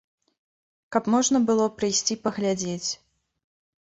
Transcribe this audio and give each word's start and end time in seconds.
Каб 0.95 1.11
можна 1.15 1.37
было 1.49 1.65
прыйсці 1.81 2.21
паглядзець. 2.27 2.89